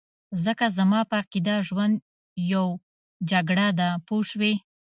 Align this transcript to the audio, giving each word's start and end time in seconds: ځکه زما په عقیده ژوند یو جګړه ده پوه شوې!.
ځکه 0.45 0.65
زما 0.77 0.99
په 1.09 1.15
عقیده 1.21 1.55
ژوند 1.67 1.95
یو 2.53 2.65
جګړه 3.29 3.67
ده 3.79 3.89
پوه 4.05 4.23
شوې!. 4.29 4.53